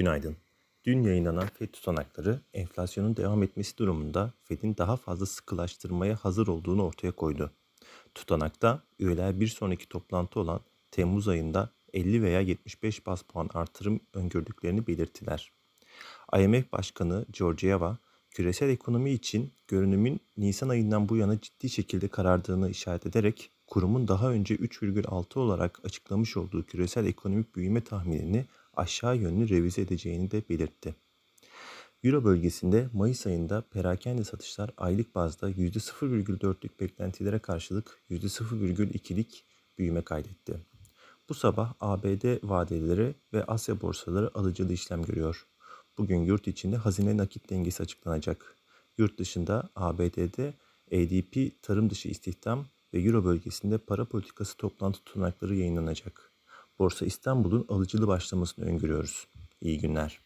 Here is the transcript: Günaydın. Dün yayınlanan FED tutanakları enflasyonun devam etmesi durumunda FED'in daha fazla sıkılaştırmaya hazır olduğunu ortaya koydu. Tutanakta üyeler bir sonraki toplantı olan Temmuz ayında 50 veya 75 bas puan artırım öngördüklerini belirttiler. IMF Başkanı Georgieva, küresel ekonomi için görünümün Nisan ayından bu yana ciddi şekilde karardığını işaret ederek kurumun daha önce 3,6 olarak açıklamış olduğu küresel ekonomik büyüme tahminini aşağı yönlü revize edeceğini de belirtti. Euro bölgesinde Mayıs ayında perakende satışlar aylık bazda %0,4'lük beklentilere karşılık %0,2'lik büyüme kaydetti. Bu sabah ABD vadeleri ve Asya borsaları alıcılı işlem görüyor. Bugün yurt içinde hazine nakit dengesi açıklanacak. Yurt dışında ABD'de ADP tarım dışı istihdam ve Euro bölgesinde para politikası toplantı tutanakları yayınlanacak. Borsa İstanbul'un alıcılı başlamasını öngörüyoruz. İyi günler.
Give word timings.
Günaydın. 0.00 0.36
Dün 0.84 1.02
yayınlanan 1.02 1.46
FED 1.46 1.68
tutanakları 1.68 2.40
enflasyonun 2.54 3.16
devam 3.16 3.42
etmesi 3.42 3.76
durumunda 3.78 4.32
FED'in 4.44 4.76
daha 4.76 4.96
fazla 4.96 5.26
sıkılaştırmaya 5.26 6.16
hazır 6.16 6.46
olduğunu 6.46 6.84
ortaya 6.84 7.12
koydu. 7.12 7.50
Tutanakta 8.14 8.82
üyeler 8.98 9.40
bir 9.40 9.46
sonraki 9.46 9.88
toplantı 9.88 10.40
olan 10.40 10.60
Temmuz 10.90 11.28
ayında 11.28 11.70
50 11.92 12.22
veya 12.22 12.40
75 12.40 13.06
bas 13.06 13.22
puan 13.22 13.50
artırım 13.54 14.00
öngördüklerini 14.14 14.86
belirttiler. 14.86 15.52
IMF 16.38 16.72
Başkanı 16.72 17.26
Georgieva, 17.32 17.98
küresel 18.30 18.68
ekonomi 18.68 19.10
için 19.10 19.52
görünümün 19.68 20.20
Nisan 20.36 20.68
ayından 20.68 21.08
bu 21.08 21.16
yana 21.16 21.40
ciddi 21.40 21.70
şekilde 21.70 22.08
karardığını 22.08 22.70
işaret 22.70 23.06
ederek 23.06 23.50
kurumun 23.66 24.08
daha 24.08 24.30
önce 24.30 24.56
3,6 24.56 25.38
olarak 25.38 25.84
açıklamış 25.84 26.36
olduğu 26.36 26.66
küresel 26.66 27.06
ekonomik 27.06 27.56
büyüme 27.56 27.84
tahminini 27.84 28.46
aşağı 28.80 29.16
yönlü 29.16 29.48
revize 29.48 29.82
edeceğini 29.82 30.30
de 30.30 30.42
belirtti. 30.48 30.94
Euro 32.04 32.24
bölgesinde 32.24 32.88
Mayıs 32.92 33.26
ayında 33.26 33.62
perakende 33.70 34.24
satışlar 34.24 34.70
aylık 34.76 35.14
bazda 35.14 35.50
%0,4'lük 35.50 36.80
beklentilere 36.80 37.38
karşılık 37.38 38.02
%0,2'lik 38.10 39.44
büyüme 39.78 40.02
kaydetti. 40.02 40.60
Bu 41.28 41.34
sabah 41.34 41.74
ABD 41.80 42.48
vadeleri 42.48 43.14
ve 43.32 43.44
Asya 43.44 43.80
borsaları 43.80 44.30
alıcılı 44.34 44.72
işlem 44.72 45.02
görüyor. 45.02 45.46
Bugün 45.98 46.24
yurt 46.24 46.48
içinde 46.48 46.76
hazine 46.76 47.16
nakit 47.16 47.50
dengesi 47.50 47.82
açıklanacak. 47.82 48.56
Yurt 48.98 49.18
dışında 49.18 49.70
ABD'de 49.76 50.54
ADP 50.92 51.62
tarım 51.62 51.90
dışı 51.90 52.08
istihdam 52.08 52.66
ve 52.94 53.00
Euro 53.00 53.24
bölgesinde 53.24 53.78
para 53.78 54.04
politikası 54.04 54.56
toplantı 54.56 55.04
tutanakları 55.04 55.54
yayınlanacak. 55.54 56.32
Borsa 56.80 57.06
İstanbul'un 57.06 57.66
alıcılı 57.68 58.06
başlamasını 58.08 58.64
öngörüyoruz. 58.64 59.26
İyi 59.60 59.78
günler. 59.78 60.20